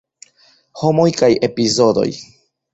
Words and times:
Homoj 0.83 1.07
kaj 1.21 1.31
epizodoj. 1.51 2.11